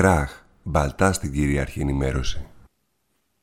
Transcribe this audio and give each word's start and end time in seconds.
Κράχ, 0.00 0.42
μπαλτά 0.62 1.12
στην 1.12 1.32
κυρίαρχη 1.32 1.80
ενημέρωση. 1.80 2.46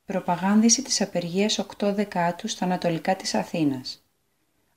Προπαγάνδηση 0.05 0.81
της 0.81 1.01
απεργίας 1.01 1.59
8 1.59 1.93
Δεκάτους 1.93 2.51
στα 2.51 2.65
Ανατολικά 2.65 3.15
της 3.15 3.33
Αθήνας. 3.33 4.05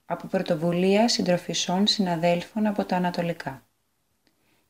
Από 0.05 0.27
πρωτοβουλία 0.27 1.09
συντροφισών 1.09 1.87
συναδέλφων 1.87 2.67
από 2.67 2.85
τα 2.85 2.97
Ανατολικά. 2.97 3.63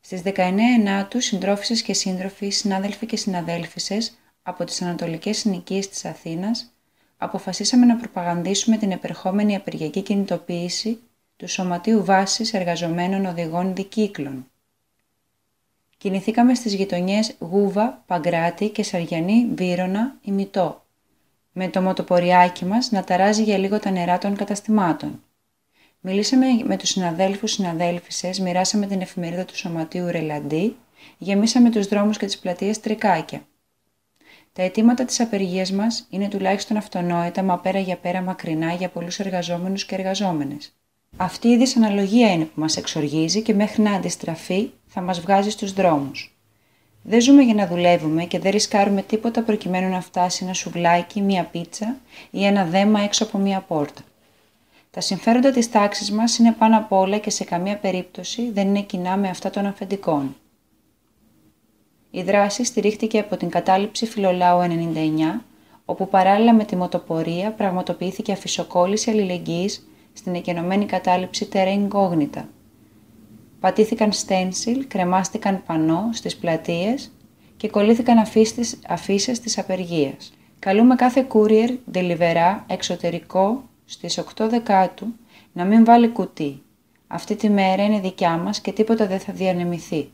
Στις 0.01 0.23
19 0.23 0.62
Ενάτους, 0.79 1.25
συντρόφισσες 1.25 1.83
και 1.83 1.95
σύντροφοι, 1.95 2.51
συνάδελφοι 2.51 3.07
και 3.07 3.16
συναδέλφισσες 3.16 4.19
από 4.42 4.65
τις 4.65 4.83
Ανατολικές 4.83 5.38
Συνοικίες 5.38 5.88
της 5.88 6.05
Αθήνας, 6.05 6.73
αποφασίσαμε 7.16 7.87
να 7.87 7.97
προπαγανδίσουμε 7.97 8.77
την 8.77 8.91
επερχόμενη 8.92 9.56
απεργιακή 9.56 10.02
κινητοποίηση 10.02 11.01
του 11.37 11.48
Σωματείου 11.48 12.05
Βάσης 12.05 12.52
Εργαζομένων 12.55 13.27
Οδηγών 13.27 13.74
Δικύκλων. 13.74 14.49
Κινηθήκαμε 16.00 16.54
στις 16.54 16.74
γειτονιές 16.74 17.34
Γούβα, 17.38 18.02
Παγκράτη 18.06 18.68
και 18.68 18.82
Σαριανή, 18.82 19.48
Βύρονα, 19.54 20.16
Ημιτό, 20.23 20.86
με 21.52 21.68
το 21.68 21.82
μοτοποριάκι 21.82 22.64
μας 22.64 22.90
να 22.90 23.04
ταράζει 23.04 23.42
για 23.42 23.59
λίγο 23.59 23.78
τα 23.78 23.90
νερά 23.90 24.18
των 24.18 24.36
καταστημάτων. 24.36 25.23
Μιλήσαμε 26.00 26.46
με 26.64 26.76
τους 26.76 26.88
συναδέλφους 26.88 27.50
συναδέλφισες, 27.50 28.40
μοιράσαμε 28.40 28.86
την 28.86 29.00
εφημερίδα 29.00 29.45
του 29.45 29.56
Σωματείου 29.56 30.06
Ρελαντή, 30.06 30.76
γεμίσαμε 31.18 31.70
τους 31.70 31.86
δρόμους 31.86 32.18
και 32.18 32.26
τις 32.26 32.38
πλατείες 32.38 32.80
τρικάκια. 32.80 33.46
Τα 34.52 34.62
αιτήματα 34.62 35.04
της 35.04 35.20
απεργίας 35.20 35.73
μας 35.73 36.06
είναι 36.10 36.29
τουλάχιστον 36.29 36.76
αυτονόητα, 36.76 37.42
μα 37.42 37.59
πέρα 37.59 37.79
για 37.79 37.96
πέρα 37.96 38.20
μακρινά 38.20 38.73
για 38.73 38.88
πολλούς 38.88 39.18
εργαζόμενους 39.18 39.85
και 39.85 39.95
εργαζόμενες. 39.95 40.79
Αυτή 41.23 41.49
η 41.49 41.57
δυσαναλογία 41.57 42.32
είναι 42.32 42.45
που 42.45 42.60
μας 42.60 42.76
εξοργίζει 42.76 43.43
και 43.43 43.54
μέχρι 43.54 43.82
να 43.82 43.93
αντιστραφεί 43.93 44.71
θα 44.87 45.01
μας 45.01 45.21
βγάζει 45.21 45.51
στους 45.51 45.73
δρόμους. 45.73 46.37
Δεν 47.02 47.21
ζούμε 47.21 47.43
για 47.43 47.54
να 47.54 47.66
δουλεύουμε 47.66 48.24
και 48.24 48.38
δεν 48.38 48.51
ρισκάρουμε 48.51 49.02
τίποτα 49.02 49.43
προκειμένου 49.43 49.88
να 49.88 50.01
φτάσει 50.01 50.45
ένα 50.45 50.54
σουβλάκι, 50.54 51.21
μία 51.21 51.45
πίτσα 51.45 51.96
ή 52.30 52.45
ένα 52.45 52.65
δέμα 52.65 53.01
έξω 53.01 53.24
από 53.24 53.38
μία 53.38 53.60
πόρτα. 53.60 54.01
Τα 54.91 55.01
συμφέροντα 55.01 55.51
της 55.51 55.71
τάξης 55.71 56.10
μας 56.10 56.38
είναι 56.38 56.52
πάνω 56.59 56.76
απ' 56.76 56.93
όλα 56.93 57.18
και 57.18 57.30
σε 57.30 57.45
καμία 57.45 57.76
περίπτωση 57.76 58.51
δεν 58.51 58.68
είναι 58.68 58.82
κοινά 58.82 59.16
με 59.16 59.29
αυτά 59.29 59.51
των 59.51 59.66
αφεντικών. 59.66 60.37
Η 62.10 62.23
δράση 62.23 62.65
στηρίχτηκε 62.65 63.18
από 63.18 63.37
την 63.37 63.48
κατάληψη 63.48 64.06
Φιλολάου 64.06 64.60
99, 64.60 65.41
όπου 65.84 66.09
παράλληλα 66.09 66.54
με 66.54 66.65
τη 66.65 66.76
μοτοπορία 66.76 67.50
πραγματοποιήθηκε 67.50 68.32
αφισοκόλληση 68.32 69.10
αλληλεγγύης 69.10 69.84
στην 70.21 70.34
εκενωμένη 70.34 70.87
κατάληψη 70.87 71.49
Terra 71.53 71.88
Incognita. 71.88 72.43
Πατήθηκαν 73.60 74.12
στένσιλ, 74.12 74.87
κρεμάστηκαν 74.87 75.62
πανό 75.66 76.09
στις 76.12 76.37
πλατείες 76.37 77.12
και 77.56 77.69
κολλήθηκαν 77.69 78.19
αφήσεις 78.88 79.41
της 79.41 79.59
απεργίας. 79.59 80.32
Καλούμε 80.59 80.94
κάθε 80.94 81.26
courier, 81.32 81.76
deliverá, 81.93 82.65
εξωτερικό 82.66 83.62
στις 83.84 84.19
8 84.19 84.48
Δεκάτου 84.48 85.06
να 85.53 85.65
μην 85.65 85.84
βάλει 85.84 86.09
κουτί. 86.09 86.62
Αυτή 87.06 87.37
τη 87.37 87.50
μέρα 87.50 87.84
είναι 87.84 88.00
δικιά 88.00 88.37
μας 88.37 88.60
και 88.60 88.72
τίποτα 88.72 89.06
δεν 89.06 89.19
θα 89.19 89.32
διανεμηθεί. 89.32 90.10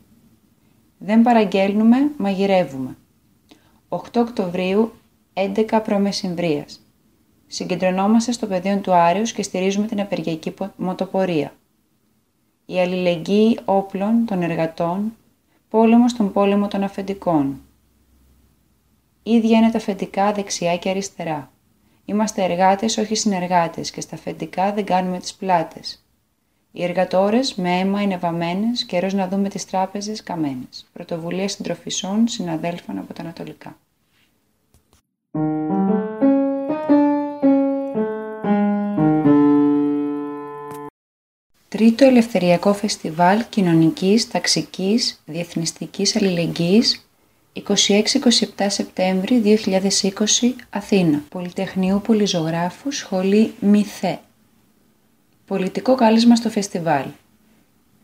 Δεν 0.99 1.23
παραγγέλνουμε, 1.23 1.97
μαγειρεύουμε. 2.17 2.97
8 3.89 4.21
Οκτωβρίου, 4.21 4.93
11 5.33 5.81
προμεσημβρίας. 5.85 6.86
Συγκεντρωνόμαστε 7.47 8.33
στο 8.33 8.47
πεδίο 8.47 8.79
του 8.79 8.93
Άρεως 8.93 9.33
και 9.33 9.43
στηρίζουμε 9.43 9.87
την 9.87 10.01
απεργιακή 10.01 10.55
μοτοπορία. 10.77 11.55
Η 12.67 12.81
αλληλεγγύη 12.81 13.59
όπλων 13.65 14.25
των 14.27 14.43
εργατών, 14.43 15.17
πόλεμος 15.69 16.11
στον 16.11 16.33
πόλεμο 16.33 16.69
των 16.69 16.83
αφεντικών. 16.83 17.61
Ίδια 19.23 19.59
είναι 19.59 19.71
τα 19.71 19.79
αφεντικά 19.79 20.33
δεξιά 20.33 20.77
και 20.77 20.89
αριστερά. 20.89 21.51
Είμαστε 22.05 22.45
εργάτες, 22.45 22.97
όχι 22.97 23.15
συνεργάτες 23.15 23.91
και 23.91 24.01
στα 24.01 24.15
αφεντικά 24.15 24.73
δεν 24.73 24.85
κάνουμε 24.85 25.19
τις 25.19 25.35
πλάτες. 25.35 26.05
Οι 26.73 26.83
εργατόρες 26.83 27.55
με 27.55 27.79
αίμα 27.79 28.03
είναι 28.03 28.17
βαμμένες, 28.17 28.85
καιρός 28.85 29.15
να 29.15 29.29
δούμε 29.29 29.49
τις 29.49 29.67
τράπεζες 29.67 30.23
καμένες. 30.23 30.87
Πρωτοβουλία 30.93 31.49
συντροφισών 31.49 32.29
συναδέλφων 32.29 32.99
από 32.99 33.13
τα 33.13 33.23
Ανατολικά. 33.23 33.77
Τρίτο 41.77 42.05
Ελευθεριακό 42.05 42.73
Φεστιβάλ 42.73 43.45
Κοινωνικής, 43.49 44.29
Ταξικής, 44.29 45.23
Διεθνιστικής 45.27 46.17
Αλληλεγγύης 46.17 47.09
26-27 47.53 48.67
Σεπτέμβρη 48.67 49.39
2020 49.39 50.55
Αθήνα. 50.71 51.23
Πολυτεχνείου 51.29 52.01
Πολυζωγράφου 52.05 52.93
Σχολή 52.93 53.55
Μυθέ 53.61 54.19
Πολιτικό 55.47 55.95
κάλεσμα 55.95 56.37
στο 56.37 56.51
φεστιβάλ. 56.51 57.05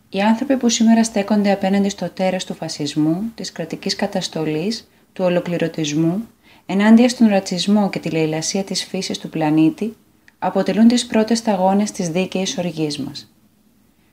Οι 0.08 0.20
άνθρωποι 0.20 0.56
που 0.56 0.68
σήμερα 0.68 1.04
στέκονται 1.04 1.52
απέναντι 1.52 1.88
στο 1.88 2.10
τέρας 2.10 2.44
του 2.44 2.54
φασισμού, 2.54 3.22
της 3.34 3.52
κρατικής 3.52 3.96
καταστολής, 3.96 4.88
του 5.12 5.24
ολοκληρωτισμού, 5.24 6.28
ενάντια 6.66 7.08
στον 7.08 7.28
ρατσισμό 7.28 7.90
και 7.90 7.98
τη 7.98 8.10
λαιλασία 8.10 8.64
της 8.64 8.84
φύσης 8.84 9.18
του 9.18 9.28
πλανήτη, 9.28 9.96
αποτελούν 10.38 10.88
τις 10.88 11.06
πρώτες 11.06 11.38
σταγόνες 11.38 11.90
της 11.90 12.08
δίκαιης 12.08 12.58
οργής 12.58 12.98
μας. 12.98 13.31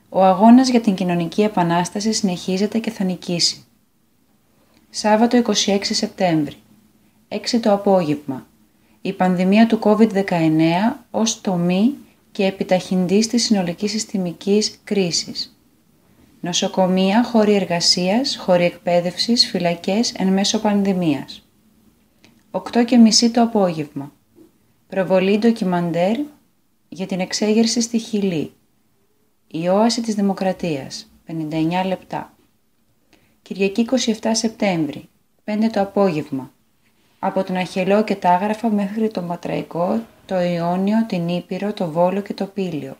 Ο 0.10 0.24
αγώνας 0.24 0.70
για 0.70 0.82
την 0.82 0.96
κοινωνική 0.96 1.42
επανάσταση 1.42 2.14
συνεχίζεται 2.14 2.80
και 2.80 2.92
θα 2.92 3.04
νικήσει. 3.04 3.64
Σάββατο 4.90 5.42
26 5.66 5.80
Σεπτέμβρη. 5.82 6.56
6 7.28 7.60
το 7.62 7.74
απόγευμα. 7.74 8.48
Η 9.02 9.14
πανδημία 9.14 9.68
του 9.68 9.80
COVID-19 9.84 10.96
ως 11.12 11.42
τομή 11.42 11.94
και 12.32 12.46
επιταχυντής 12.46 13.28
της 13.28 13.44
συνολικής 13.44 13.92
συστημικής 13.92 14.80
κρίσης. 14.84 15.58
Νοσοκομεία, 16.40 17.24
χώροι 17.24 17.54
εργασίας, 17.54 18.38
χώροι 18.38 18.64
εκπαίδευσης, 18.64 19.48
φυλακές 19.48 20.14
εν 20.14 20.28
μέσω 20.28 20.60
πανδημίας. 20.60 21.44
8 22.52 22.84
και 22.86 22.98
μισή 22.98 23.30
το 23.32 23.42
απόγευμα. 23.42 24.12
Προβολή 24.88 25.38
ντοκιμαντέρ 25.38 26.18
για 26.90 27.06
την 27.06 27.20
εξέγερση 27.20 27.82
στη 27.82 27.98
Χιλή. 27.98 28.52
Η 29.52 29.68
όαση 29.68 30.02
της 30.02 30.16
Δημοκρατίας. 30.16 31.12
59 31.28 31.84
λεπτά. 31.86 32.34
Κυριακή 33.42 33.82
27 33.82 34.14
Σεπτέμβρη. 34.32 35.10
5 35.44 35.70
το 35.72 35.82
απόγευμα. 35.82 36.52
Από 37.20 37.44
τον 37.44 37.56
Αχελό 37.56 38.04
και 38.04 38.16
Τάγραφα 38.16 38.70
μέχρι 38.70 39.10
τον 39.10 39.28
Πατραϊκό, 39.28 40.02
το 40.26 40.40
Ιόνιο, 40.40 41.06
την 41.06 41.28
Ήπειρο, 41.28 41.74
το 41.74 41.92
Βόλο 41.92 42.22
και 42.22 42.34
το 42.34 42.46
Πήλιο. 42.46 42.98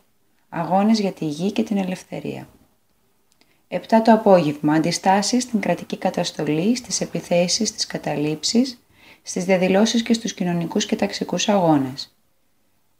Αγώνες 0.48 1.00
για 1.00 1.12
τη 1.12 1.24
γη 1.24 1.52
και 1.52 1.62
την 1.62 1.76
ελευθερία. 1.76 2.48
7 3.68 3.78
το 4.04 4.12
απόγευμα. 4.12 4.72
Αντιστάσεις 4.72 5.42
στην 5.42 5.60
κρατική 5.60 5.96
καταστολή, 5.96 6.76
στις 6.76 7.00
επιθέσεις, 7.00 7.68
στις 7.68 7.86
καταλήψεις, 7.86 8.82
στις 9.22 9.44
διαδηλώσεις 9.44 10.02
και 10.02 10.12
στους 10.12 10.34
κοινωνικούς 10.34 10.86
και 10.86 10.96
ταξικούς 10.96 11.48
αγώνες. 11.48 12.14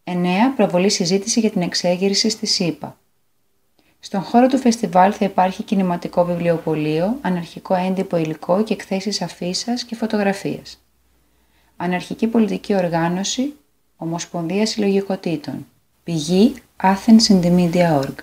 9. 0.04 0.52
Προβολή 0.56 0.90
συζήτηση 0.90 1.40
για 1.40 1.50
την 1.50 1.62
εξέγερση 1.62 2.28
στη 2.28 2.46
ΣΥΠΑ. 2.46 2.98
Στον 4.02 4.20
χώρο 4.20 4.46
του 4.46 4.58
φεστιβάλ 4.58 5.14
θα 5.16 5.24
υπάρχει 5.24 5.62
κινηματικό 5.62 6.24
βιβλιοπωλείο, 6.24 7.18
αναρχικό 7.20 7.74
έντυπο 7.74 8.16
υλικό 8.16 8.62
και 8.62 8.72
εκθέσεις 8.72 9.22
αφίσας 9.22 9.84
και 9.84 9.94
φωτογραφίες. 9.94 10.78
Αναρχική 11.76 12.26
πολιτική 12.26 12.74
οργάνωση, 12.74 13.54
Ομοσπονδία 13.96 14.66
Συλλογικοτήτων. 14.66 15.66
Πηγή 16.04 16.54
AthensInTheMedia.org 16.82 18.14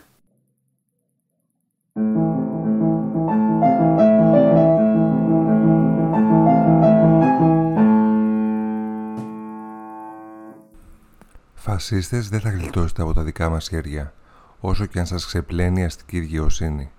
Φασίστες 11.53 12.29
δεν 12.29 12.39
θα 12.39 12.49
γλιτώσετε 12.49 13.01
από 13.01 13.13
τα 13.13 13.23
δικά 13.23 13.49
μας 13.49 13.67
χέρια 13.67 14.13
όσο 14.59 14.85
και 14.85 14.99
αν 14.99 15.05
σας 15.05 15.25
ξεπλένει 15.25 15.81
η 15.81 15.83
αστική 15.83 16.19
δικαιοσύνη. 16.19 16.91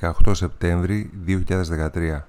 18 0.00 0.10
Σεπτέμβρη 0.30 1.10
2013 1.26 2.24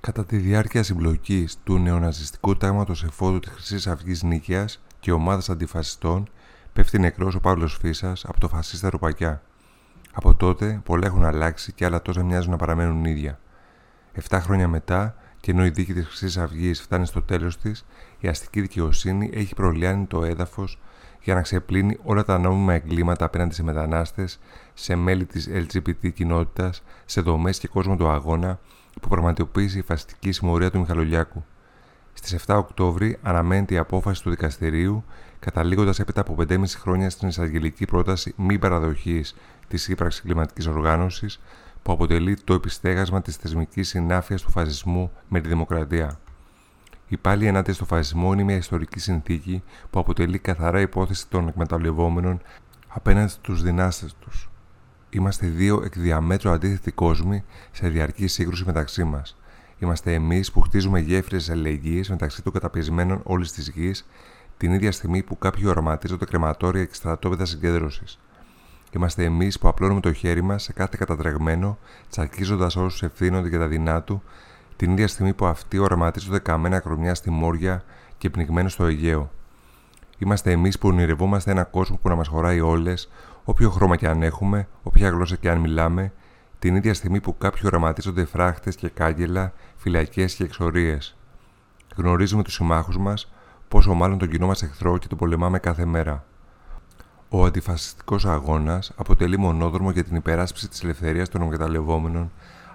Κατά 0.00 0.24
τη 0.24 0.36
διάρκεια 0.36 0.82
συμπλοκής 0.82 1.58
του 1.64 1.78
νεοναζιστικού 1.78 2.56
τάγματος 2.56 3.04
εφόδου 3.04 3.38
της 3.38 3.50
Χρυσής 3.50 3.86
Αυγής 3.86 4.22
Νίκαιας 4.22 4.82
και 5.00 5.12
ομάδας 5.12 5.50
αντιφασιστών 5.50 6.28
πέφτει 6.72 6.98
νεκρός 6.98 7.34
ο 7.34 7.40
Παύλος 7.40 7.76
Φίσας 7.80 8.24
από 8.24 8.40
το 8.40 8.48
φασίστα 8.48 8.90
Ρουπακιά. 8.90 9.42
Από 10.12 10.34
τότε 10.34 10.80
πολλά 10.84 11.06
έχουν 11.06 11.24
αλλάξει 11.24 11.72
και 11.72 11.84
άλλα 11.84 12.02
τόσα 12.02 12.22
μοιάζουν 12.22 12.50
να 12.50 12.56
παραμένουν 12.56 13.04
ίδια. 13.04 13.38
Εφτά 14.12 14.40
χρόνια 14.40 14.68
μετά, 14.68 15.14
και 15.40 15.50
ενώ 15.50 15.64
η 15.64 15.70
δίκη 15.70 15.92
της 15.92 16.06
Χρυσής 16.06 16.36
Αυγής 16.36 16.80
φτάνει 16.80 17.06
στο 17.06 17.22
τέλος 17.22 17.58
της, 17.58 17.86
η 18.18 18.28
αστική 18.28 18.60
δικαιοσύνη 18.60 19.30
έχει 19.32 19.54
προλιάνει 19.54 20.06
το 20.06 20.24
έδαφος 20.24 20.78
για 21.22 21.34
να 21.34 21.42
ξεπλύνει 21.42 21.98
όλα 22.02 22.24
τα 22.24 22.38
νόμιμα 22.38 22.74
εγκλήματα 22.74 23.24
απέναντι 23.24 23.54
σε 23.54 23.62
μετανάστες, 23.62 24.38
σε 24.74 24.94
μέλη 24.94 25.24
της 25.24 25.48
LGBT 25.52 26.12
κοινότητας, 26.12 26.82
σε 27.04 27.20
δομές 27.20 27.58
και 27.58 27.68
κόσμο 27.68 27.96
του 27.96 28.08
αγώνα, 28.08 28.58
που 29.00 29.08
πραγματοποίησε 29.08 29.78
η 29.78 29.82
φαστική 29.82 30.32
συμμορία 30.32 30.70
του 30.70 30.78
Μιχαλολιάκου. 30.78 31.44
Στις 32.12 32.32
7 32.46 32.56
Οκτώβρη 32.56 33.18
αναμένεται 33.22 33.74
η 33.74 33.78
απόφαση 33.78 34.22
του 34.22 34.30
δικαστηρίου, 34.30 35.04
καταλήγοντας 35.38 35.98
έπειτα 35.98 36.20
από 36.20 36.36
5,5 36.48 36.78
χρόνια 36.78 37.10
στην 37.10 37.28
εισαγγελική 37.28 37.84
πρόταση 37.84 38.34
μη 38.36 38.58
παραδοχής 38.58 39.36
της 39.68 39.88
ύπαρξης 39.88 40.22
κλιματική 40.22 40.68
οργάνωσης, 40.68 41.40
που 41.82 41.92
αποτελεί 41.92 42.36
το 42.44 42.54
επιστέγασμα 42.54 43.22
της 43.22 43.36
θεσμικής 43.36 43.88
συνάφειας 43.88 44.42
του 44.42 44.50
φασισμού 44.50 45.12
με 45.28 45.40
τη 45.40 45.48
δημοκρατία. 45.48 46.18
Η 47.12 47.16
πάλι 47.16 47.46
ενάντια 47.46 47.74
στο 47.74 47.84
φασισμό 47.84 48.32
είναι 48.32 48.42
μια 48.42 48.56
ιστορική 48.56 48.98
συνθήκη 48.98 49.62
που 49.90 49.98
αποτελεί 49.98 50.38
καθαρά 50.38 50.80
υπόθεση 50.80 51.28
των 51.28 51.48
εκμεταλλευόμενων 51.48 52.40
απέναντι 52.88 53.30
στους 53.30 53.62
δυνάστες 53.62 54.14
τους. 54.20 54.50
Είμαστε 55.10 55.46
δύο 55.46 55.82
εκ 55.84 55.98
διαμέτρου 55.98 56.50
αντίθετοι 56.50 56.90
κόσμοι 56.90 57.44
σε 57.72 57.88
διαρκή 57.88 58.26
σύγκρουση 58.26 58.64
μεταξύ 58.66 59.04
μας. 59.04 59.36
Είμαστε 59.78 60.14
εμείς 60.14 60.52
που 60.52 60.60
χτίζουμε 60.60 61.00
γέφυρες 61.00 61.50
αλληλεγγύης 61.50 62.10
μεταξύ 62.10 62.42
των 62.42 62.52
καταπιεσμένων 62.52 63.20
όλης 63.24 63.52
της 63.52 63.68
γης 63.68 64.06
την 64.56 64.72
ίδια 64.72 64.92
στιγμή 64.92 65.22
που 65.22 65.38
κάποιοι 65.38 65.64
οραματίζονται 65.66 66.24
κρεματόρια 66.24 66.84
και 66.84 66.94
στρατόπεδα 66.94 67.44
συγκέντρωσης. 67.44 68.18
Είμαστε 68.90 69.24
εμείς 69.24 69.58
που 69.58 69.68
απλώνουμε 69.68 70.00
το 70.00 70.12
χέρι 70.12 70.42
μας 70.42 70.62
σε 70.62 70.72
κάθε 70.72 70.96
κατατρεγμένο, 70.98 71.78
τσακίζοντας 72.10 72.76
όσους 72.76 73.02
ευθύνονται 73.02 73.48
για 73.48 73.58
τα 73.58 73.66
δεινά 73.66 74.02
του, 74.02 74.22
την 74.80 74.90
ίδια 74.90 75.08
στιγμή 75.08 75.32
που 75.32 75.46
αυτοί 75.46 75.78
οραματίζονται 75.78 76.38
καμένα 76.38 76.80
κρονιά 76.80 77.14
στη 77.14 77.30
Μόρια 77.30 77.82
και 78.18 78.30
πνιγμένου 78.30 78.68
στο 78.68 78.84
Αιγαίο. 78.84 79.30
Είμαστε 80.18 80.50
εμείς 80.50 80.78
που 80.78 80.88
ονειρευόμαστε 80.88 81.50
ένα 81.50 81.64
κόσμο 81.64 81.98
που 82.02 82.08
να 82.08 82.14
μας 82.14 82.28
χωράει 82.28 82.60
όλες, 82.60 83.10
όποιο 83.44 83.70
χρώμα 83.70 83.96
και 83.96 84.08
αν 84.08 84.22
έχουμε, 84.22 84.68
όποια 84.82 85.08
γλώσσα 85.08 85.36
και 85.36 85.50
αν 85.50 85.58
μιλάμε, 85.58 86.12
την 86.58 86.76
ίδια 86.76 86.94
στιγμή 86.94 87.20
που 87.20 87.38
κάποιοι 87.38 87.62
οραματίζονται 87.64 88.24
φράχτες 88.24 88.76
και 88.76 88.88
κάγκελα, 88.88 89.52
φυλακές 89.76 90.34
και 90.34 90.44
εξορίες. 90.44 91.16
Γνωρίζουμε 91.96 92.42
τους 92.42 92.54
συμμάχους 92.54 92.98
μας, 92.98 93.32
πόσο 93.68 93.94
μάλλον 93.94 94.18
τον 94.18 94.28
κοινό 94.28 94.46
μας 94.46 94.62
εχθρό 94.62 94.98
και 94.98 95.06
τον 95.06 95.18
πολεμάμε 95.18 95.58
κάθε 95.58 95.84
μέρα. 95.84 96.24
Ο 97.28 97.44
αντιφασιστικός 97.44 98.26
αγώνας 98.26 98.92
αποτελεί 98.96 99.38
μονόδρομο 99.38 99.90
για 99.90 100.04
την 100.04 100.16
υπεράσπιση 100.16 100.68
της 100.68 100.82
ελευθερίας 100.82 101.28
των 101.28 101.42
εγκαταλευόμενων 101.42 102.30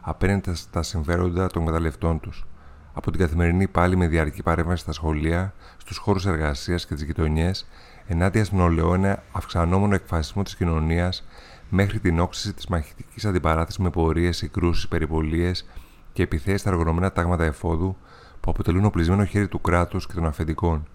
απέναντι 0.08 0.54
στα 0.56 0.84
συμφέροντα 0.84 1.48
των 1.48 1.62
εκμεταλλευτών 1.62 2.20
τους. 2.20 2.46
Από 2.94 3.12
την 3.12 3.20
καθημερινή 3.20 3.68
πάλι 3.68 3.96
με 3.96 4.08
διαρκή 4.08 4.44
παρέμβαση 4.44 4.82
στα 4.82 4.92
σχολεία, 4.92 5.54
στους 5.78 5.98
χώρους 5.98 6.26
εργασίας 6.26 6.86
και 6.86 6.94
τις 6.94 7.04
γειτονιές, 7.04 7.68
ενάντια 8.08 8.46
στον 8.46 8.60
ολαιόνα 8.60 9.24
αυξανόμενο 9.32 9.96
εκφασισμό 9.96 10.44
της 10.44 10.56
κοινωνίας, 10.56 11.28
μέχρι 11.70 12.00
την 12.00 12.20
όξυση 12.20 12.54
της 12.54 12.68
μαχητικής 12.68 13.26
αντιπαράθεσης 13.26 13.80
με 13.80 13.90
πορείες, 13.90 14.38
συγκρούσεις, 14.38 14.88
περιπολίες 14.88 15.66
και 16.14 16.24
επιθέσεις 16.24 16.62
στα 16.62 16.70
εργονομένα 16.70 17.12
τάγματα 17.12 17.44
εφόδου 17.44 17.98
που 18.40 18.50
αποτελούν 18.50 18.86
οπλισμένο 18.86 19.26
χέρι 19.26 19.48
του 19.48 19.62
κράτους 19.62 20.08
και 20.08 20.14
των 20.14 20.26
αφεντικών. 20.26 20.88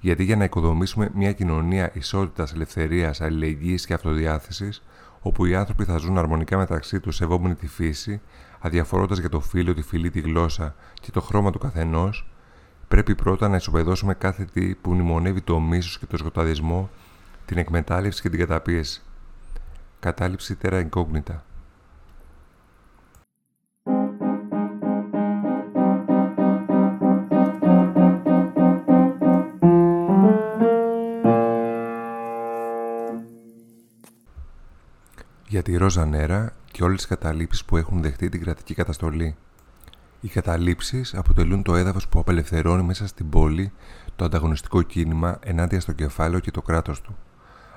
Γιατί 0.00 0.24
για 0.24 0.36
να 0.36 0.44
οικοδομήσουμε 0.44 1.10
μια 1.14 1.32
κοινωνία 1.32 1.90
ισότητας, 1.94 2.52
ελευθερίας, 2.52 3.20
αλληλεγγύης 3.20 3.86
και 3.86 3.94
αυτοδιάθεσης, 3.94 4.82
όπου 5.26 5.44
οι 5.44 5.54
άνθρωποι 5.54 5.84
θα 5.84 5.96
ζουν 5.96 6.18
αρμονικά 6.18 6.56
μεταξύ 6.56 7.00
τους 7.00 7.16
σεβόμενοι 7.16 7.54
τη 7.54 7.66
φύση, 7.66 8.20
αδιαφορώντας 8.60 9.18
για 9.18 9.28
το 9.28 9.40
φύλλο, 9.40 9.74
τη 9.74 9.82
φυλή, 9.82 10.10
τη 10.10 10.20
γλώσσα 10.20 10.74
και 10.94 11.10
το 11.10 11.20
χρώμα 11.20 11.50
του 11.50 11.58
καθενός, 11.58 12.28
πρέπει 12.88 13.14
πρώτα 13.14 13.48
να 13.48 13.56
ισοπεδώσουμε 13.56 14.14
κάθε 14.14 14.44
τι 14.44 14.74
που 14.74 14.92
μνημονεύει 14.92 15.40
το 15.40 15.60
μίσος 15.60 15.98
και 15.98 16.06
το 16.06 16.16
σκοταδισμό, 16.16 16.90
την 17.46 17.58
εκμετάλλευση 17.58 18.22
και 18.22 18.28
την 18.28 18.38
καταπίεση. 18.38 19.02
Κατάληψη 20.00 20.56
τέρα 20.56 20.88
incognita. 20.88 21.53
Για 35.54 35.62
τη 35.62 35.76
Ρόζα 35.76 36.06
Νέρα 36.06 36.52
και 36.70 36.84
όλες 36.84 36.96
τις 36.96 37.06
καταλήψεις 37.06 37.64
που 37.64 37.76
έχουν 37.76 38.02
δεχτεί 38.02 38.28
την 38.28 38.40
κρατική 38.42 38.74
καταστολή. 38.74 39.36
Οι 40.20 40.28
καταλήψεις 40.28 41.14
αποτελούν 41.14 41.62
το 41.62 41.74
έδαφος 41.74 42.08
που 42.08 42.18
απελευθερώνει 42.18 42.82
μέσα 42.82 43.06
στην 43.06 43.28
πόλη 43.28 43.72
το 44.16 44.24
ανταγωνιστικό 44.24 44.82
κίνημα 44.82 45.38
ενάντια 45.44 45.80
στο 45.80 45.92
κεφάλαιο 45.92 46.40
και 46.40 46.50
το 46.50 46.62
κράτος 46.62 47.00
του. 47.00 47.16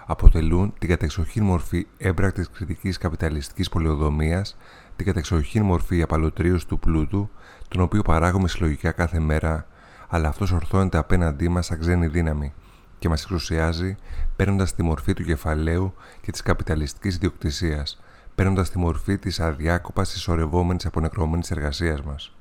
Αποτελούν 0.06 0.74
την 0.80 0.90
κατεξοχήν 0.90 1.44
μορφή 1.44 1.88
έμπρακτης 1.98 2.50
κριτικής 2.50 2.98
καπιταλιστικής 2.98 3.70
πολεοδομίας, 3.70 4.58
την 4.96 5.06
κατεξοχήν 5.06 5.64
μορφή 5.64 6.02
απαλωτρίωση 6.02 6.68
του 6.68 6.80
πλούτου, 6.80 7.30
τον 7.68 7.82
οποίο 7.82 8.02
παράγουμε 8.02 8.48
συλλογικά 8.48 8.92
κάθε 8.92 9.20
μέρα, 9.20 9.68
αλλά 10.08 10.28
αυτός 10.28 10.52
ορθώνεται 10.52 10.98
απέναντί 10.98 11.50
μας 11.50 11.66
σαν 11.66 11.80
ξένη 11.80 12.08
δύναμη, 12.08 12.54
και 13.00 13.10
μας 13.10 13.24
εξουσιάζει 13.24 13.98
παίρνοντας 14.36 14.76
τη 14.76 14.84
μορφή 14.84 15.14
του 15.14 15.24
κεφαλαίου 15.24 15.94
και 16.22 16.32
της 16.32 16.42
καπιταλιστικής 16.42 17.16
ιδιοκτησίας, 17.16 18.02
παίρνοντας 18.36 18.70
τη 18.70 18.78
μορφή 18.78 19.18
της 19.18 19.40
αδιάκοπας 19.40 20.10
συσσωρευόμενης 20.10 20.86
απονεκρωμένης 20.86 21.52
εργασίας 21.52 22.02
μας. 22.02 22.32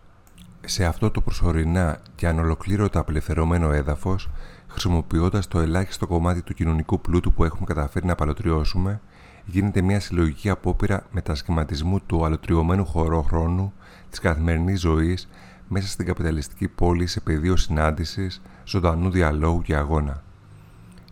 Σε 0.65 0.85
αυτό 0.85 1.11
το 1.11 1.21
προσωρινά 1.21 2.01
και 2.15 2.29
ανολοκλήρωτα 2.29 3.01
απελευθερωμένο 3.01 3.73
έδαφος, 3.73 4.31
χρησιμοποιώντας 4.69 5.49
το 5.49 5.59
ελάχιστο 5.59 6.07
κομμάτι 6.07 6.43
του 6.43 6.55
κοινωνικού 6.55 7.01
πλούτου 7.01 7.33
που 7.33 7.45
έχουμε 7.45 7.67
καταφέρει 7.67 8.07
να 8.07 8.13
απαλωτριώσουμε, 8.13 9.01
γίνεται 9.45 9.81
μια 9.81 10.01
συλλογική 10.01 10.49
απόπειρα 10.49 11.07
μετασχηματισμού 11.11 12.01
του 12.01 12.25
αλωτριωμένου 12.25 12.85
χωρόχρονου 12.85 13.73
της 14.11 14.19
καθημερινής 14.19 14.81
ζωής 14.81 15.29
μέσα 15.69 15.89
στην 15.89 16.07
καπιταλιστική 16.07 16.69
πόλη 16.69 17.07
σε 17.07 17.21
πεδίο 17.21 17.57
συνάντησης, 17.57 18.43
ζωντανού 18.65 19.11
διαλόγου 19.11 19.63
και 19.63 19.77
αγώνα. 19.77 20.23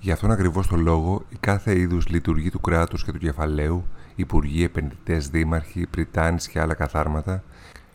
Γι' 0.04 0.12
αυτόν 0.12 0.30
ακριβώς 0.30 0.66
το 0.66 0.76
λόγο, 0.76 1.24
η 1.28 1.36
κάθε 1.40 1.78
είδους 1.78 2.08
λειτουργή 2.08 2.50
του 2.50 2.60
κράτους 2.60 3.04
και 3.04 3.12
του 3.12 3.18
κεφαλαίου, 3.18 3.84
υπουργοί, 4.14 4.64
επενδυτές, 4.64 5.28
δήμαρχοι, 5.28 5.86
πριτάνης 5.86 6.48
και 6.48 6.60
άλλα 6.60 6.74
καθάρματα, 6.74 7.42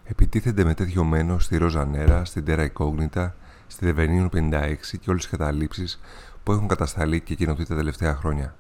επιτίθενται 0.03 0.63
με 0.63 0.73
τέτοιο 0.73 1.03
μένο 1.03 1.39
στη 1.39 1.57
Ροζανέρα, 1.57 2.25
στην 2.25 2.45
Τέρα 2.45 2.63
Εικόγνητα, 2.63 3.35
στη 3.67 3.85
Δεβενίνου 3.85 4.29
56 4.29 4.97
και 4.99 5.09
όλες 5.09 5.21
τις 5.21 5.31
καταλήψεις 5.37 5.99
που 6.43 6.51
έχουν 6.51 6.67
κατασταλεί 6.67 7.19
και 7.21 7.35
κοινωθεί 7.35 7.65
τα 7.65 7.75
τελευταία 7.75 8.15
χρόνια. 8.15 8.55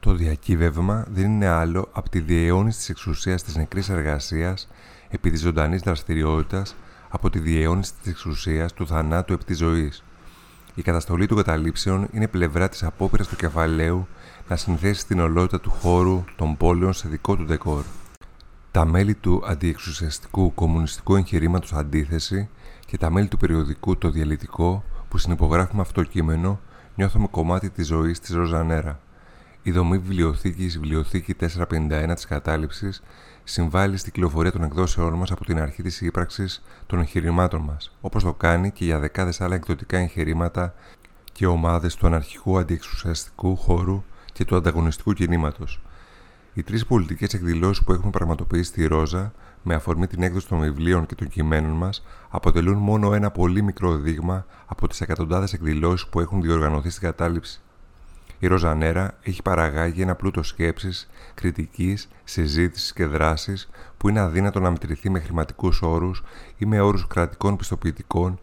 Το 0.00 0.14
διακύβευμα 0.14 1.06
δεν 1.10 1.24
είναι 1.24 1.46
άλλο 1.46 1.88
από 1.92 2.08
τη 2.08 2.20
διαιώνιση 2.20 2.78
της 2.78 2.88
εξουσίας 2.88 3.42
της 3.42 3.56
νεκρής 3.56 3.88
εργασίας 3.88 4.68
επί 5.08 5.30
της 5.30 5.40
ζωντανής 5.40 5.82
δραστηριότητας 5.82 6.76
από 7.08 7.30
τη 7.30 7.38
διαιώνιση 7.38 7.92
της 8.02 8.10
εξουσίας 8.10 8.72
του 8.72 8.86
θανάτου 8.86 9.32
επί 9.32 9.44
της 9.44 9.58
ζωής. 9.58 10.02
Η 10.78 10.82
καταστολή 10.82 11.26
των 11.26 11.36
καταλήψεων 11.36 12.08
είναι 12.12 12.28
πλευρά 12.28 12.68
της 12.68 12.82
απόπειρας 12.82 13.28
του 13.28 13.36
κεφαλαίου 13.36 14.06
να 14.48 14.56
συνθέσει 14.56 15.06
την 15.06 15.20
ολότητα 15.20 15.60
του 15.60 15.70
χώρου 15.70 16.24
των 16.36 16.56
πόλεων 16.56 16.92
σε 16.92 17.08
δικό 17.08 17.36
του 17.36 17.44
δεκόρ. 17.46 17.84
Τα 18.70 18.84
μέλη 18.84 19.14
του 19.14 19.42
αντιεξουσιαστικού 19.46 20.54
κομμουνιστικού 20.54 21.16
εγχειρήματος 21.16 21.72
Αντίθεση 21.72 22.48
και 22.86 22.98
τα 22.98 23.10
μέλη 23.10 23.28
του 23.28 23.36
περιοδικού 23.36 23.96
Το 23.96 24.10
Διαλυτικό 24.10 24.84
που 25.08 25.18
συνυπογράφουμε 25.18 25.82
αυτό 25.82 26.02
το 26.02 26.08
κείμενο 26.08 26.60
νιώθουμε 26.94 27.26
κομμάτι 27.30 27.70
της 27.70 27.86
ζωής 27.86 28.20
της 28.20 28.34
Ροζανέρα. 28.34 29.00
Η 29.62 29.70
δομή 29.70 29.98
βιβλιοθήκης 29.98 30.78
Βιβλιοθήκη 30.78 31.34
451 31.34 32.12
της 32.14 32.26
κατάληψης 32.26 33.02
συμβάλλει 33.44 33.96
στην 33.96 34.12
κυκλοφορία 34.12 34.52
των 34.52 34.62
εκδόσεών 34.62 35.14
μας 35.14 35.30
από 35.30 35.44
την 35.44 35.58
αρχή 35.58 35.82
της 35.82 36.00
ύπαρξη 36.00 36.46
των 36.86 36.98
εγχειρημάτων 36.98 37.60
μας, 37.60 37.96
όπως 38.00 38.22
το 38.22 38.32
κάνει 38.32 38.70
και 38.70 38.84
για 38.84 38.98
δεκάδες 38.98 39.40
άλλα 39.40 39.54
εκδοτικά 39.54 39.98
εγχειρήματα 39.98 40.74
και 41.32 41.46
ομάδες 41.46 41.94
του 41.94 42.06
αναρχικού 42.06 42.58
αντιεξουσιαστικού 42.58 43.56
χώρου 43.56 44.04
και 44.32 44.44
του 44.44 44.56
ανταγωνιστικού 44.56 45.12
κινήματος. 45.12 45.80
Οι 46.54 46.62
τρεις 46.62 46.86
πολιτικές 46.86 47.34
εκδηλώσεις 47.34 47.84
που 47.84 47.92
έχουμε 47.92 48.10
πραγματοποιήσει 48.10 48.68
στη 48.70 48.86
Ρόζα, 48.86 49.32
με 49.62 49.74
αφορμή 49.74 50.06
την 50.06 50.22
έκδοση 50.22 50.48
των 50.48 50.60
βιβλίων 50.60 51.06
και 51.06 51.14
των 51.14 51.28
κειμένων 51.28 51.70
μας, 51.70 52.04
αποτελούν 52.28 52.76
μόνο 52.76 53.14
ένα 53.14 53.30
πολύ 53.30 53.62
μικρό 53.62 53.96
δείγμα 53.96 54.46
από 54.66 54.88
τις 54.88 55.00
εκατοντάδες 55.00 55.52
εκδηλώσεις 55.52 56.06
που 56.06 56.20
έχουν 56.20 56.42
διοργανωθεί 56.42 56.90
στην 56.90 57.02
κατάληψη. 57.02 57.62
Η 58.38 58.46
Ροζανέρα 58.46 59.14
έχει 59.22 59.42
παραγάγει 59.42 60.02
ένα 60.02 60.14
πλούτο 60.14 60.42
σκέψης, 60.42 61.08
κριτικής, 61.34 62.08
συζήτησης 62.24 62.92
και 62.92 63.06
δράσης 63.06 63.68
που 63.96 64.08
είναι 64.08 64.20
αδύνατο 64.20 64.60
να 64.60 64.70
μετρηθεί 64.70 65.10
με 65.10 65.20
χρηματικούς 65.20 65.82
όρους 65.82 66.22
ή 66.58 66.66
με 66.66 66.80
όρους 66.80 67.06
κρατικών 67.06 67.56
πιστοποιητικών, 67.56 68.38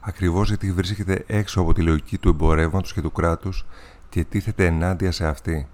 ακριβώς 0.00 0.48
γιατί 0.48 0.72
βρίσκεται 0.72 1.24
έξω 1.26 1.60
από 1.60 1.72
τη 1.72 1.82
λογική 1.82 2.18
του 2.18 2.28
εμπορεύματος 2.28 2.92
και 2.92 3.00
του 3.00 3.12
κράτους 3.12 3.66
και 4.08 4.24
τίθεται 4.24 4.66
ενάντια 4.66 5.12
σε 5.12 5.26
αυτή. 5.26 5.68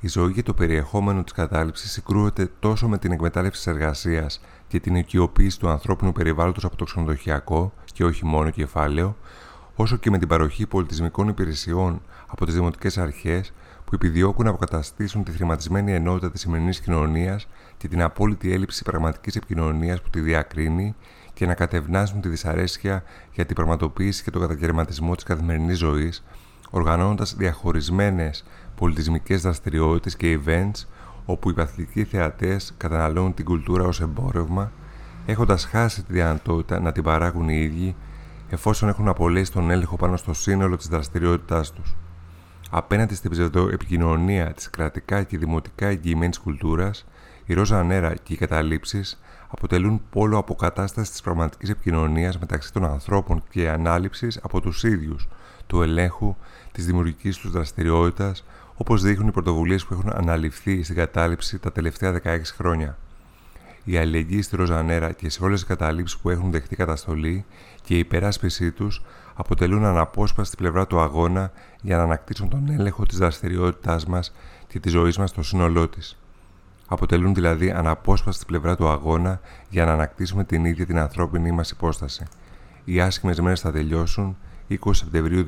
Η 0.00 0.08
ζωή 0.08 0.32
και 0.32 0.42
το 0.42 0.54
περιεχόμενο 0.54 1.22
της 1.22 1.32
κατάληψης 1.32 1.90
συγκρούεται 1.90 2.50
τόσο 2.58 2.88
με 2.88 2.98
την 2.98 3.12
εκμετάλλευση 3.12 3.64
της 3.64 3.72
εργασίας 3.72 4.40
και 4.68 4.80
την 4.80 4.94
οικειοποίηση 4.94 5.58
του 5.58 5.68
ανθρώπινου 5.68 6.12
περιβάλλοντος 6.12 6.64
από 6.64 6.76
το 6.76 6.84
ξενοδοχειακό 6.84 7.72
και 7.92 8.04
όχι 8.04 8.24
μόνο 8.24 8.50
κεφάλαιο, 8.50 9.16
όσο 9.76 9.96
και 9.96 10.10
με 10.10 10.18
την 10.18 10.28
παροχή 10.28 10.66
πολιτισμικών 10.66 11.28
υπηρεσιών 11.28 12.02
από 12.26 12.44
τις 12.44 12.54
δημοτικές 12.54 12.98
αρχές 12.98 13.52
που 13.84 13.94
επιδιώκουν 13.94 14.44
να 14.44 14.50
αποκαταστήσουν 14.50 15.24
τη 15.24 15.32
χρηματισμένη 15.32 15.92
ενότητα 15.92 16.30
της 16.30 16.40
σημερινής 16.40 16.80
κοινωνίας 16.80 17.48
και 17.76 17.88
την 17.88 18.02
απόλυτη 18.02 18.52
έλλειψη 18.52 18.82
πραγματικής 18.82 19.36
επικοινωνίας 19.36 20.02
που 20.02 20.10
τη 20.10 20.20
διακρίνει 20.20 20.94
και 21.34 21.46
να 21.46 21.54
κατευνάσουν 21.54 22.20
τη 22.20 22.28
δυσαρέσκεια 22.28 23.02
για 23.32 23.46
την 23.46 23.54
πραγματοποίηση 23.54 24.22
και 24.22 24.30
τον 24.30 24.40
καταγερματισμό 24.40 25.14
της 25.14 25.24
καθημερινής 25.24 25.78
ζωής, 25.78 26.24
οργανώνοντα 26.70 27.26
διαχωρισμένες 27.36 28.44
πολιτισμικές 28.76 29.42
δραστηριότητες 29.42 30.16
και 30.16 30.38
events 30.44 30.86
όπου 31.24 31.50
οι 31.50 31.52
παθητικοί 31.52 32.04
θεατές 32.04 32.74
καταναλώνουν 32.76 33.34
την 33.34 33.44
κουλτούρα 33.44 33.84
ως 33.84 34.00
εμπόρευμα, 34.00 34.72
έχοντας 35.26 35.64
χάσει 35.64 36.02
τη 36.02 36.12
δυνατότητα 36.12 36.80
να 36.80 36.92
την 36.92 37.02
παράγουν 37.02 37.48
οι 37.48 37.60
ίδιοι 37.60 37.96
εφόσον 38.48 38.88
έχουν 38.88 39.08
απολέσει 39.08 39.52
τον 39.52 39.70
έλεγχο 39.70 39.96
πάνω 39.96 40.16
στο 40.16 40.34
σύνολο 40.34 40.76
της 40.76 40.88
δραστηριότητάς 40.88 41.72
τους. 41.72 41.96
Απέναντι 42.70 43.14
στην 43.14 43.30
ψευδοεπικοινωνία 43.30 44.52
της 44.52 44.70
κρατικά 44.70 45.22
και 45.22 45.38
δημοτικά 45.38 45.86
εγγυημένης 45.86 46.38
κουλτούρας, 46.38 47.06
η 47.44 47.54
ρόζα 47.54 47.82
νέρα 47.82 48.14
και 48.14 48.32
οι 48.32 48.36
καταλήψεις 48.36 49.20
αποτελούν 49.48 50.02
πόλο 50.10 50.38
αποκατάστασης 50.38 51.10
της 51.10 51.20
πραγματικής 51.20 51.70
επικοινωνίας 51.70 52.38
μεταξύ 52.38 52.72
των 52.72 52.84
ανθρώπων 52.84 53.42
και 53.50 53.68
ανάληψης 53.68 54.40
από 54.42 54.60
τους 54.60 54.84
ίδιους, 54.84 55.28
του 55.66 55.82
ελέγχου, 55.82 56.36
της 56.72 56.86
δημιουργικής 56.86 57.36
τους 57.36 57.50
δραστηριότητας, 57.50 58.44
όπως 58.74 59.02
δείχνουν 59.02 59.28
οι 59.28 59.32
πρωτοβουλίες 59.32 59.84
που 59.84 59.94
έχουν 59.94 60.10
αναλυφθεί 60.14 60.82
στην 60.82 60.96
κατάληψη 60.96 61.58
τα 61.58 61.72
τελευταία 61.72 62.12
16 62.12 62.54
χρόνια. 62.56 62.96
Η 63.88 63.96
αλληλεγγύη 63.96 64.42
στη 64.42 64.56
Ροζανέρα 64.56 65.12
και 65.12 65.30
σε 65.30 65.44
όλες 65.44 65.58
τις 65.58 65.68
καταλήψεις 65.68 66.18
που 66.18 66.30
έχουν 66.30 66.50
δεχτεί 66.50 66.76
καταστολή 66.76 67.44
και 67.82 67.94
η 67.94 67.98
υπεράσπιση 67.98 68.70
τους 68.72 69.02
αποτελούν 69.34 69.84
αναπόσπαστη 69.84 70.56
πλευρά 70.56 70.86
του 70.86 71.00
αγώνα 71.00 71.52
για 71.82 71.96
να 71.96 72.02
ανακτήσουν 72.02 72.48
τον 72.48 72.70
έλεγχο 72.70 73.06
της 73.06 73.18
δραστηριότητάς 73.18 74.06
μας 74.06 74.32
και 74.68 74.80
της 74.80 74.92
ζωής 74.92 75.18
μας 75.18 75.30
στο 75.30 75.42
σύνολό 75.42 75.88
της. 75.88 76.18
Αποτελούν 76.86 77.34
δηλαδή 77.34 77.70
αναπόσπαστη 77.70 78.44
πλευρά 78.44 78.76
του 78.76 78.88
αγώνα 78.88 79.40
για 79.68 79.84
να 79.84 79.92
ανακτήσουμε 79.92 80.44
την 80.44 80.64
ίδια 80.64 80.86
την 80.86 80.98
ανθρώπινη 80.98 81.50
μας 81.50 81.70
υπόσταση. 81.70 82.24
Οι 82.84 83.00
άσχημες 83.00 83.40
μέρες 83.40 83.60
θα 83.60 83.72
τελειώσουν 83.72 84.36
20 84.68 84.76
Σεπτεμβρίου 84.90 85.44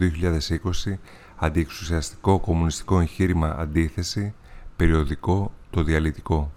2020, 0.87 0.99
αντιεξουσιαστικό 1.37 2.39
κομμουνιστικό 2.39 3.01
εγχείρημα 3.01 3.57
αντίθεση, 3.59 4.35
περιοδικό 4.77 5.53
το 5.71 5.83
διαλυτικό. 5.83 6.53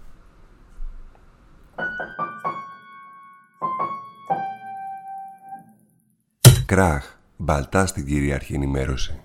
Κράχ, 6.72 7.04
μπαλτά 7.36 7.86
στην 7.86 8.06
κυρίαρχη 8.06 8.54
ενημέρωση. 8.54 9.20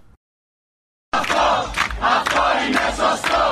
Αυτό, 1.17 1.37
αυτό 2.01 2.41
είναι 2.67 2.79
σωστό! 2.95 3.46